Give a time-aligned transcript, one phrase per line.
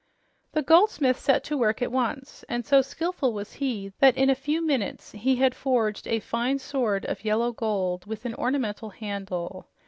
[0.53, 4.33] The goldsmith set to work at once, and so skillful was he that in a
[4.33, 9.67] few minutes he had forged a fine sword of yellow gold with an ornamental handle.